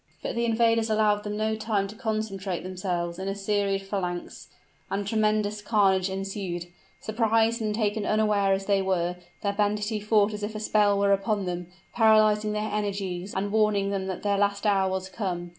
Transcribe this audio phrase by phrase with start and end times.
[0.23, 4.47] But the invaders allowed them no time to concentrate themselves in a serried phalanx,
[4.89, 6.65] and tremendous carnage ensued.
[6.99, 11.13] Surprised and taken unaware as they were, the banditti fought as if a spell were
[11.13, 15.49] upon them, paralyzing their energies and warning them that their last hour was come.